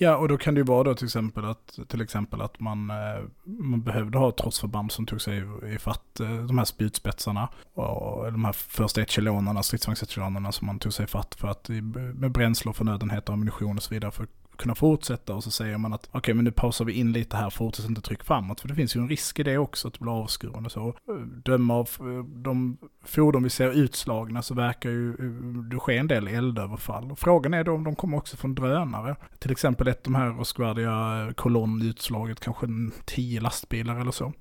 [0.00, 2.90] Ja, och då kan det ju vara då till exempel att, till exempel att man,
[2.90, 5.42] eh, man behövde ha trotsförband som tog sig
[5.74, 10.92] i fatt eh, de här spjutspetsarna och de här första echelonerna, stridsvagnsechelonerna som man tog
[10.92, 11.68] sig i fatt för att
[12.14, 14.26] med bränsle och förnödenheter, ammunition och så vidare för
[14.58, 17.36] kunna fortsätta och så säger man att okej okay, men nu pausar vi in lite
[17.36, 18.60] här, fortsätt inte tryck framåt.
[18.60, 20.88] För det finns ju en risk i det också, att det blir avskuren och så.
[20.88, 25.96] Eh, döma av eh, de fordon vi ser utslagna så verkar ju eh, det ske
[25.96, 27.10] en del eldöverfall.
[27.12, 29.16] Och frågan är då om de kommer också från drönare.
[29.38, 32.66] Till exempel ett de här Rosguardia kolonn utslaget, kanske
[33.04, 34.32] tio lastbilar eller så.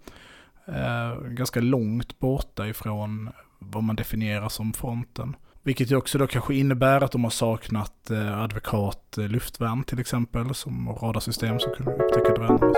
[0.68, 5.36] Eh, ganska långt borta ifrån vad man definierar som fronten.
[5.68, 10.00] Vilket ju också då kanske innebär att de har saknat eh, advokat eh, luftvärn till
[10.00, 12.74] exempel, som radarsystem som kunde upptäcka drönare.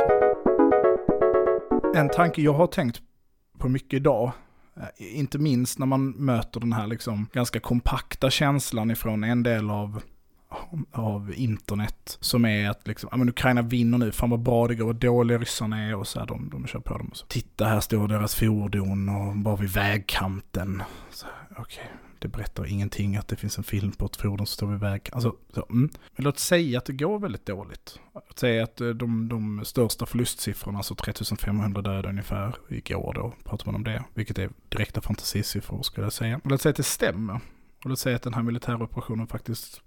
[1.95, 3.02] En tanke jag har tänkt
[3.58, 4.32] på mycket idag,
[4.78, 9.69] eh, inte minst när man möter den här liksom ganska kompakta känslan ifrån en del
[9.69, 10.02] av
[10.91, 14.75] av internet som är att liksom, ja men Ukraina vinner nu, fan vad bra det
[14.75, 17.25] går, vad dåliga ryssarna är och så här, de, de kör på dem och så.
[17.25, 20.84] Titta här står deras fordon och bara vid vägkanten.
[21.52, 24.68] Okej, okay det berättar ingenting att det finns en film på ett fordon som står
[24.68, 25.10] vid väg.
[25.12, 25.90] Alltså, så, mm.
[26.16, 28.00] Men låt säga att det går väldigt dåligt.
[28.14, 33.66] Låt säga att eh, de, de största förlustsiffrorna, alltså 3500 döda ungefär, igår då, pratar
[33.66, 34.04] man om det.
[34.14, 36.42] Vilket är direkta fantasisiffror skulle jag säga.
[36.44, 37.40] låt säga att det stämmer.
[37.84, 39.82] Och låt säga att den här militära operationen faktiskt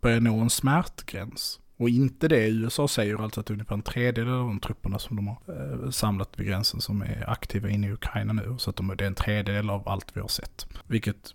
[0.00, 1.60] börjar nå en smärtgräns.
[1.78, 5.28] Och inte det USA säger alltså att ungefär en tredjedel av de trupperna som de
[5.28, 8.54] har eh, samlat vid gränsen som är aktiva inne i Ukraina nu.
[8.58, 10.66] Så att de, det är en tredjedel av allt vi har sett.
[10.86, 11.34] Vilket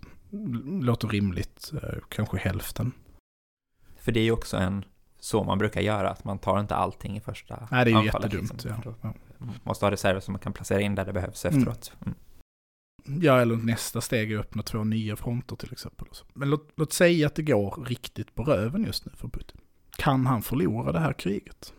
[0.82, 2.92] låter rimligt, eh, kanske hälften.
[3.96, 4.84] För det är ju också en,
[5.18, 8.06] så man brukar göra, att man tar inte allting i första Nej, det är ju
[8.06, 8.52] jättedumt.
[8.52, 8.94] Liksom.
[9.02, 9.14] Ja.
[9.38, 11.58] Man måste ha reserver som man kan placera in där det behövs mm.
[11.58, 11.92] efteråt.
[12.06, 12.14] Mm.
[13.04, 16.08] Ja, eller nästa steg är att öppna två nya fronter till exempel.
[16.34, 19.60] Men låt, låt säga att det går riktigt på röven just nu för Putin.
[19.96, 21.72] Kan han förlora det här kriget?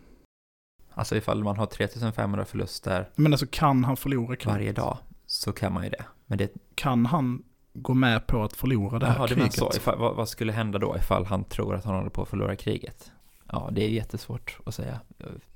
[0.90, 4.54] Alltså ifall man har 3500 förluster Men alltså kan han förlora kriget?
[4.54, 6.04] Varje dag så kan man ju det.
[6.26, 6.52] Men det...
[6.74, 7.42] Kan han
[7.74, 9.52] gå med på att förlora det här Jaha, kriget.
[9.52, 9.70] så.
[9.76, 12.56] Ifall, vad, vad, skulle hända då ifall han tror att han håller på att förlora
[12.56, 13.12] kriget?
[13.52, 15.00] Ja, det är jättesvårt att säga.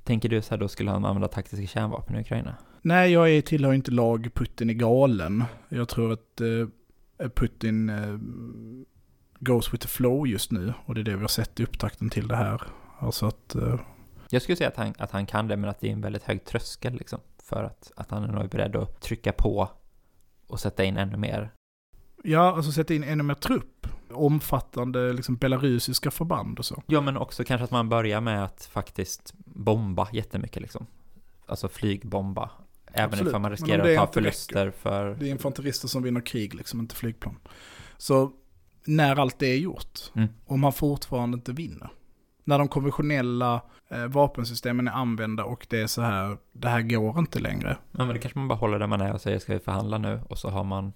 [0.03, 2.55] Tänker du så här, då skulle han använda taktiska kärnvapen i Ukraina?
[2.81, 5.43] Nej, jag är, tillhör inte lag Putin är galen.
[5.69, 8.17] Jag tror att eh, Putin eh,
[9.39, 10.73] goes with the flow just nu.
[10.85, 12.61] Och det är det vi har sett i upptakten till det här.
[12.99, 13.55] Alltså att...
[13.55, 13.79] Eh,
[14.29, 16.23] jag skulle säga att han, att han kan det, men att det är en väldigt
[16.23, 17.19] hög tröskel liksom.
[17.43, 19.69] För att, att han är nog beredd att trycka på
[20.47, 21.51] och sätta in ännu mer
[22.23, 23.87] Ja, alltså sätta in ännu mer trupp.
[24.11, 26.83] Omfattande liksom belarusiska förband och så.
[26.87, 30.85] Ja, men också kanske att man börjar med att faktiskt bomba jättemycket liksom.
[31.45, 32.49] Alltså flygbomba.
[32.91, 33.27] Även Absolut.
[33.27, 34.79] ifall man riskerar att ta förluster räcker.
[34.79, 35.15] för...
[35.15, 37.35] Det är infanterister som vinner krig liksom, inte flygplan.
[37.97, 38.31] Så
[38.85, 40.29] när allt det är gjort, mm.
[40.45, 41.89] och man fortfarande inte vinner.
[42.43, 47.19] När de konventionella eh, vapensystemen är använda och det är så här, det här går
[47.19, 47.77] inte längre.
[47.91, 49.97] Ja, men det kanske man bara håller där man är och säger ska vi förhandla
[49.97, 50.93] nu och så har man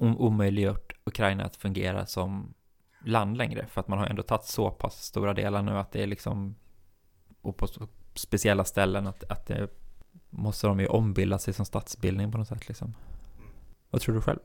[0.00, 2.54] omöjliggjort Ukraina att fungera som
[3.04, 3.66] land längre.
[3.66, 6.54] För att man har ändå tagit så pass stora delar nu att det är liksom,
[7.40, 7.66] och på
[8.14, 9.68] speciella ställen att, att det
[10.30, 12.94] måste de ju ombilda sig som statsbildning på något sätt liksom.
[13.90, 14.38] Vad tror du själv?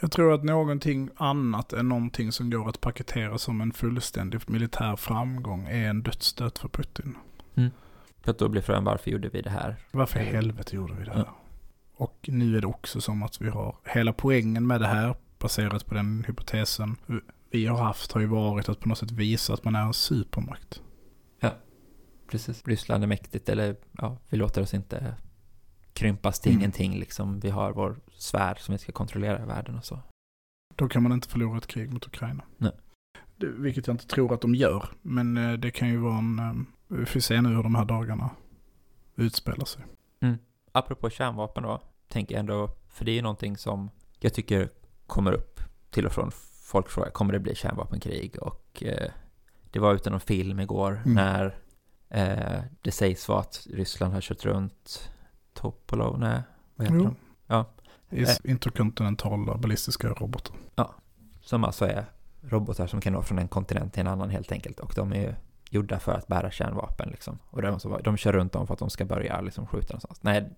[0.00, 4.96] Jag tror att någonting annat än någonting som går att paketera som en fullständig militär
[4.96, 7.16] framgång är en dödsstöt för Putin.
[7.54, 7.70] Mm.
[8.20, 9.76] För att då blir frågan varför gjorde vi det här?
[9.90, 11.20] Varför i helvete gjorde vi det här?
[11.20, 11.34] Mm.
[11.96, 15.86] Och nu är det också som att vi har hela poängen med det här baserat
[15.86, 16.96] på den hypotesen
[17.50, 19.94] vi har haft har ju varit att på något sätt visa att man är en
[19.94, 20.82] supermakt.
[21.40, 21.54] Ja,
[22.30, 22.66] precis.
[22.66, 25.14] Ryssland är mäktigt eller ja, vi låter oss inte
[25.92, 26.60] krympas till mm.
[26.60, 27.40] ingenting liksom.
[27.40, 29.98] Vi har vår sfär som vi ska kontrollera i världen och så.
[30.74, 32.44] Då kan man inte förlora ett krig mot Ukraina.
[32.58, 32.72] Nej.
[33.36, 34.88] Det, vilket jag inte tror att de gör.
[35.02, 36.38] Men eh, det kan ju vara en...
[36.38, 36.52] eh,
[36.98, 38.30] Vi får se nu hur de här dagarna
[39.16, 39.84] utspelar sig.
[40.76, 44.68] Apropå kärnvapen då, tänker jag ändå, för det är ju någonting som jag tycker
[45.06, 45.60] kommer upp
[45.90, 46.30] till och från.
[46.62, 48.36] Folk frågar, kommer det bli kärnvapenkrig?
[48.42, 49.10] Och eh,
[49.70, 51.14] det var ute någon film igår Mm.
[51.14, 51.58] när
[52.08, 55.10] eh, det sägs vara att Ryssland har kört runt
[55.54, 56.40] Topolov, nej,
[56.74, 57.04] vad heter Jo.
[57.04, 57.16] de?
[57.46, 57.64] Ja.
[58.10, 60.56] Is interkontinentala ballistiska robotar.
[61.40, 62.04] Som alltså är
[62.42, 64.80] robotar som kan nå från en kontinent till en annan helt enkelt.
[64.80, 65.34] Och de är ju
[65.70, 67.38] gjorda för att bära kärnvapen liksom.
[67.50, 70.22] Och de, så- de kör runt dem för att de ska börja liksom skjuta någonstans.
[70.22, 70.50] Nej,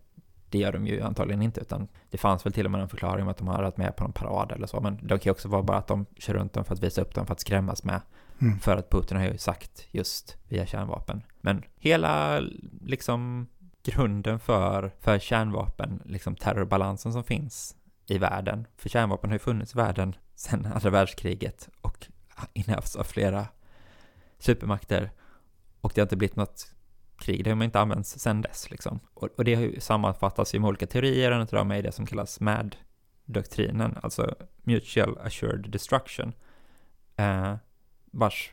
[0.50, 3.22] det gör de ju antagligen inte, utan det fanns väl till och med en förklaring
[3.22, 4.80] om att de har varit med på någon parad eller så.
[4.80, 7.02] Men det kan ju också vara bara att de kör runt dem för att visa
[7.02, 8.00] upp dem, för att skrämmas med.
[8.40, 8.58] Mm.
[8.58, 11.22] För att Putin har ju sagt just via kärnvapen.
[11.40, 12.40] Men hela
[12.80, 13.46] liksom
[13.82, 18.66] grunden för, för kärnvapen, liksom terrorbalansen som finns i världen.
[18.76, 22.06] För kärnvapen har ju funnits i världen sedan andra världskriget och
[22.52, 23.46] innehafts av flera
[24.38, 25.10] supermakter.
[25.80, 26.74] Och det har inte blivit något
[27.18, 29.00] krig, det har man inte använts sedan dess liksom.
[29.14, 32.40] Och, och det har ju sammanfattats olika teorier, en av dem är det som kallas
[32.40, 36.32] MAD-doktrinen, alltså Mutual Assured Destruction.
[37.16, 37.54] Eh,
[38.10, 38.52] vars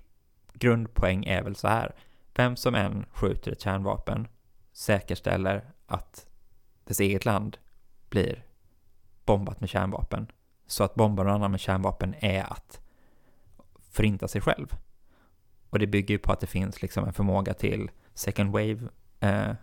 [0.54, 1.96] grundpoäng är väl så här.
[2.34, 4.28] Vem som än skjuter ett kärnvapen
[4.74, 6.28] säkerställer att
[6.84, 7.58] dess eget land
[8.10, 8.46] blir
[9.26, 10.28] bombat med kärnvapen.
[10.68, 12.80] Så att bomba någon annan med kärnvapen är att
[13.92, 14.76] förinta sig själv.
[15.70, 18.80] Och det bygger ju på att det finns liksom en förmåga till second wave
[19.20, 19.56] eh,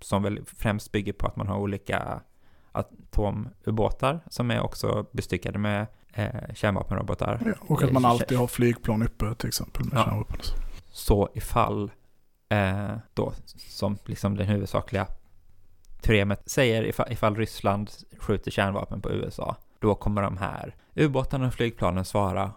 [0.00, 2.20] som väl främst bygger på att man har olika
[2.72, 7.42] atomubåtar som är också bestyckade med eh, kärnvapenrobotar.
[7.46, 10.04] Ja, och att man alltid har flygplan uppe till exempel med Ja.
[10.04, 10.38] kärnvapen.
[10.90, 11.90] Så ifall
[12.48, 15.06] eh, då, som liksom den huvudsakliga
[16.00, 21.54] teoremet säger, ifall, ifall Ryssland skjuter kärnvapen på USA, då kommer de här ubåtarna och
[21.54, 22.52] flygplanen svara.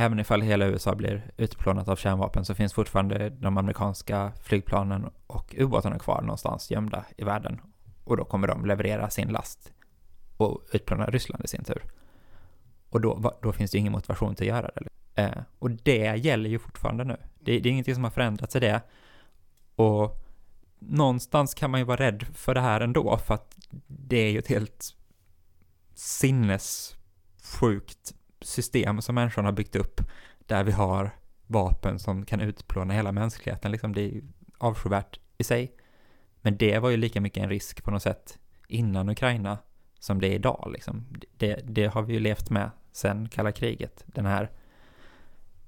[0.00, 5.54] Även ifall hela USA blir utplånat av kärnvapen så finns fortfarande de amerikanska flygplanen och
[5.58, 7.60] ubåtarna kvar någonstans gömda i världen.
[8.04, 9.72] Och då kommer de leverera sin last
[10.36, 11.82] och utplåna Ryssland i sin tur.
[12.90, 14.88] Och då, då finns det ju ingen motivation till att göra det.
[15.22, 17.16] Eh, och det gäller ju fortfarande nu.
[17.40, 18.80] Det, det är ingenting som har förändrats i det.
[19.76, 20.24] Och
[20.78, 24.38] någonstans kan man ju vara rädd för det här ändå, för att det är ju
[24.38, 24.94] ett helt
[25.94, 26.98] sinnessjukt
[28.48, 30.00] system som människan har byggt upp,
[30.38, 31.10] där vi har
[31.46, 33.72] vapen som kan utplåna hela mänskligheten.
[33.72, 34.22] Liksom det är ju
[34.58, 35.72] avskyvärt i sig.
[36.40, 39.58] Men det var ju lika mycket en risk på något sätt innan Ukraina
[39.98, 40.70] som det är idag.
[40.72, 41.06] Liksom.
[41.36, 44.50] Det, det har vi ju levt med sedan kalla kriget, den här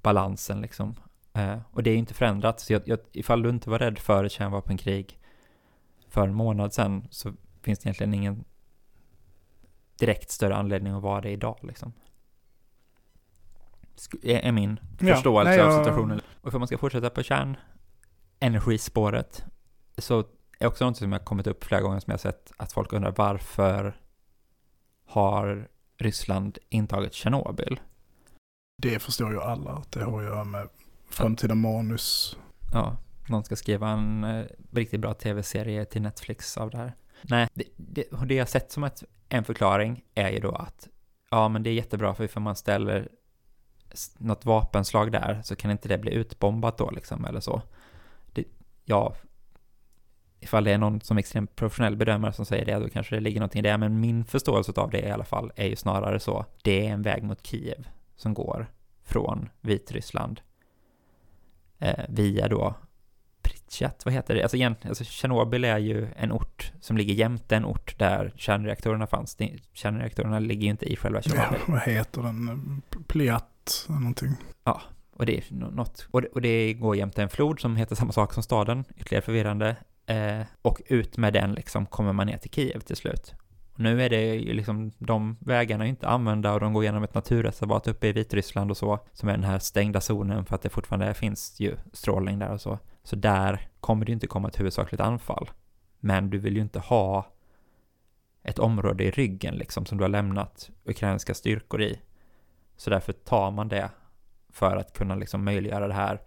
[0.02, 0.94] balansen liksom.
[1.32, 2.60] Eh, och det är ju inte förändrat.
[2.60, 5.18] Så jag, jag, ifall du inte var rädd för ett kärnvapenkrig
[6.08, 8.44] för en månad sedan så finns det egentligen ingen
[9.98, 11.92] direkt större anledning att vara det idag liksom.
[14.22, 16.20] Är, min Ja, förståelse nej, av situationen.
[16.40, 19.44] Och för man ska fortsätta på kärnenergispåret
[19.98, 20.24] så
[20.58, 23.14] är också något som jag kommit upp flera gånger som jag sett att folk undrar
[23.16, 24.00] varför
[25.06, 27.80] har Ryssland intagit Tjernobyl?
[28.82, 30.68] Det förstår ju alla att det har att göra med
[31.10, 32.36] framtida manus.
[32.72, 32.96] Ja,
[33.28, 36.94] någon ska skriva en eh, riktigt bra tv-serie till Netflix av det här.
[37.22, 40.88] Nej, det, det, det jag sett som ett, en förklaring är ju då att
[41.30, 43.08] ja, men det är jättebra för ifall man ställer
[44.18, 47.62] något vapenslag där så kan inte det bli utbombat då liksom eller så.
[48.32, 48.44] Det,
[48.84, 49.14] ja,
[50.40, 53.20] ifall det är någon som är extremt professionell bedömare som säger det, då kanske det
[53.20, 56.20] ligger någonting i det, men min förståelse av det i alla fall är ju snarare
[56.20, 58.66] så, det är en väg mot Kiev som går
[59.02, 60.40] från Vitryssland
[61.78, 62.74] eh, via då
[63.70, 64.42] Pripyat, vad heter det?
[64.42, 69.06] Alltså, igen, alltså Tjernobyl är ju en ort som ligger jämte en ort där kärnreaktorerna
[69.06, 69.36] fanns.
[69.72, 71.60] Kärnreaktorerna ligger ju inte i själva Ja, Tjernobyl.
[71.66, 72.82] vad heter den?
[73.08, 74.30] Pliat någonting.
[75.16, 76.06] Och det är nå- något.
[76.10, 79.22] Och det, och det går jämte en flod som heter samma sak som staden, ytterligare
[79.24, 79.76] förvirrande.
[80.06, 83.34] Eh, och ut med den liksom kommer man ner till Kiev till slut.
[83.72, 87.02] Och nu är det ju liksom, de vägarna är inte använda och de går genom
[87.02, 90.62] ett naturreservat uppe i Vitryssland och så, som är den här stängda zonen för att
[90.62, 92.78] det fortfarande finns ju strålning där och så.
[93.02, 95.50] Så där kommer det ju inte komma ett huvudsakligt anfall.
[96.00, 97.26] Men du vill ju inte ha
[98.42, 102.00] ett område i ryggen liksom som du har lämnat ukrainska styrkor i.
[102.76, 103.90] Så därför tar man det
[104.52, 106.20] för att kunna liksom möjliggöra det här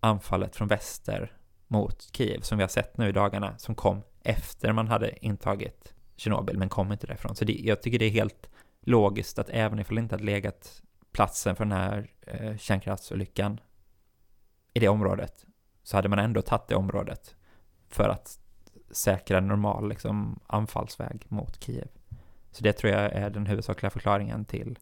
[0.00, 1.32] anfallet från väster
[1.66, 5.93] mot Kiev som vi har sett nu i dagarna som kom efter man hade intagit
[6.16, 7.36] Tjernobyl men kom inte därifrån.
[7.36, 8.50] Så det, jag tycker det är helt
[8.80, 13.60] logiskt att även ifall det inte hade legat platsen för den här eh, kärnkraftsolyckan
[14.74, 15.44] i det området
[15.82, 17.36] så hade man ändå tagit det området
[17.88, 18.38] för att
[18.90, 21.88] säkra en normal liksom, anfallsväg mot Kiev.
[22.50, 24.78] Så det tror jag är den huvudsakliga förklaringen till,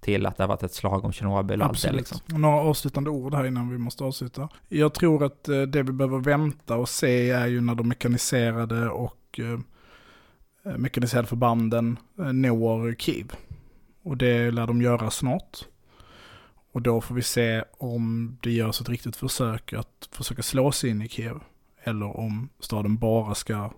[0.00, 2.12] till att det har varit ett slag om Tjernobyl och allt det Absolut.
[2.12, 2.40] liksom.
[2.40, 4.48] Några avslutande ord här innan vi måste avsluta.
[4.68, 8.88] Jag tror att eh, det vi behöver vänta och se är ju när de mekaniserade
[8.88, 9.58] och eh,
[10.62, 13.32] mekaniserade förbanden eh, når Kiev.
[14.02, 15.64] Och det lär de göra snart.
[16.72, 20.90] Och då får vi se om det görs ett riktigt försök att försöka slå sig
[20.90, 21.36] in i Kiev.
[21.84, 23.72] Eller om staden bara ska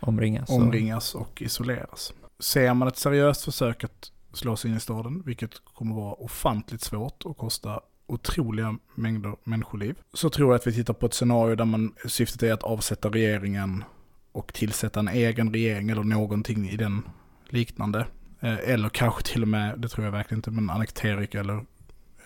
[0.00, 0.48] Omringas.
[0.50, 2.12] och- omringas och isoleras.
[2.38, 6.82] Ser man ett seriöst försök att slå sig in i staden, vilket kommer vara ofantligt
[6.82, 11.54] svårt och kosta otroliga mängder människoliv, så tror jag att vi tittar på ett scenario
[11.56, 13.84] där man syftet är att avsätta regeringen
[14.34, 17.02] och tillsätta en egen regering eller någonting i den
[17.48, 18.06] liknande.
[18.40, 21.64] Eh, Eller kanske till och med, det tror jag verkligen inte, men annektering eller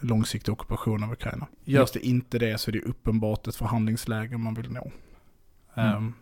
[0.01, 1.47] långsiktig ockupation av Ukraina.
[1.64, 4.90] Görs det inte det så är det uppenbart ett förhandlingsläge man vill nå.
[5.75, 5.97] Mm.
[5.97, 6.14] Ehm,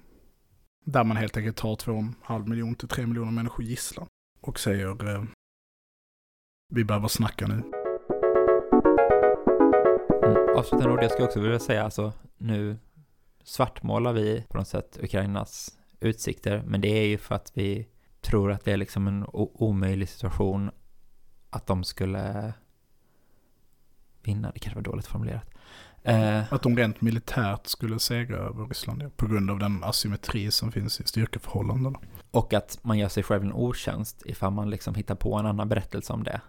[0.84, 4.06] där man helt enkelt tar 2,5 miljoner till 3 miljoner människor gisslan.
[4.40, 5.22] Och säger eh,
[6.74, 7.62] vi behöver snacka nu.
[10.22, 10.56] Mm.
[10.56, 12.76] Avslutande ord, jag skulle också vilja säga alltså nu
[13.46, 17.88] svartmålar vi på något sätt Ukrainas utsikter, men det är ju för att vi
[18.20, 20.70] tror att det är liksom en omöjlig situation
[21.50, 22.54] att de skulle
[24.22, 25.50] vinna, det kanske var dåligt formulerat.
[26.02, 30.50] Eh, Att de rent militärt skulle segra över Ryssland ja, på grund av den asymmetri
[30.50, 31.98] som finns i styrkeförhållandena.
[32.30, 35.68] och att man gör sig själv en otjänst ifall man liksom hittar på en annan
[35.68, 36.40] berättelse om det.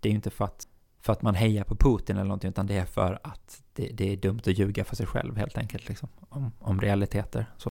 [0.00, 0.68] Det är ju inte för att,
[1.00, 4.12] för att man hejar på Putin eller någonting, utan det är för att det, det
[4.12, 7.46] är dumt att ljuga för sig själv helt enkelt, liksom, om, om realiteter.
[7.56, 7.70] Så.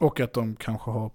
[0.00, 1.10] Och att de kanske har...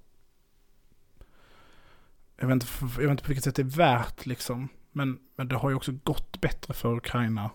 [2.40, 4.70] Jag vet inte, jag vet inte på vilket sätt det är värt liksom.
[4.92, 7.50] Men, men det har ju också gått bättre för Ukraina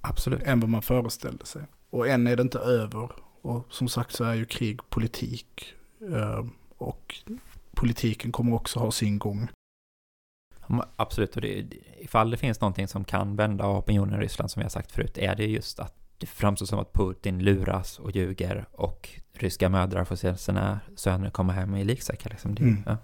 [0.00, 0.42] Absolut.
[0.42, 1.62] än vad man föreställde sig.
[1.90, 3.10] Och än är det inte över.
[3.42, 5.74] Och som sagt så är ju krig politik.
[6.12, 6.46] Eh,
[6.78, 7.14] Och
[7.74, 9.48] politiken kommer också ha sin gång.
[10.66, 11.66] Ja, Absolut, och det,
[11.98, 15.34] ifall det finns någonting som kan vända opinionen i Ryssland, som har sagt förut, är
[15.34, 20.16] det just att det framstår som att Putin luras och ljuger och ryska mödrar får
[20.16, 22.30] se sina söner komma hem i liksäckar.
[22.30, 22.50] Liksom.
[22.50, 22.82] Mm.
[22.86, 22.96] ja.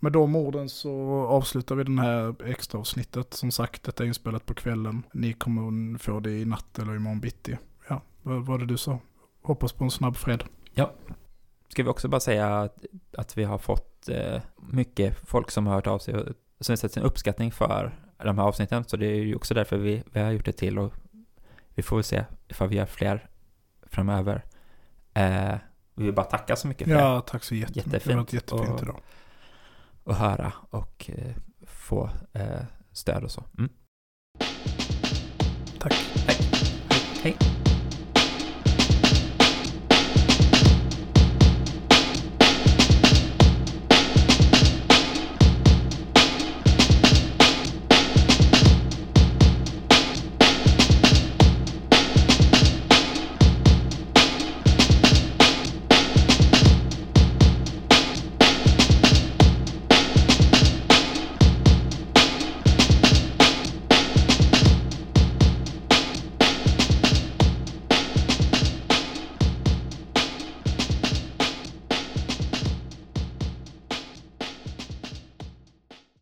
[0.00, 3.34] Med de orden så avslutar vi den här extra avsnittet.
[3.34, 5.02] Som sagt, detta är inspelat på kvällen.
[5.12, 7.58] Ni kommer få det i natt eller imorgon bitti.
[7.88, 8.98] Ja, vad var det du sa?
[9.42, 10.44] Hoppas på en snabb fred.
[11.78, 12.84] Ska vi också bara säga att,
[13.16, 16.26] att vi har fått eh, mycket folk som har hört av sig och
[16.60, 19.76] som har sett sin uppskattning för de här avsnitten, så det är ju också därför
[19.76, 20.92] vi, vi har gjort det till och
[21.68, 23.28] vi får väl se ifall vi gör fler
[23.86, 24.44] framöver.
[25.14, 25.54] Eh,
[25.94, 27.00] vi vill bara tacka så mycket för det.
[27.00, 27.90] Ja, tack så jättemycket.
[28.06, 28.52] Det har varit Jättefint.
[28.62, 29.00] jättefint Och- idag.
[30.04, 31.34] och höra och eh,
[31.66, 32.60] få eh,
[32.92, 33.44] stöd och så.
[33.58, 33.70] Mm.
[35.78, 35.94] Tack.
[37.22, 37.36] Hej.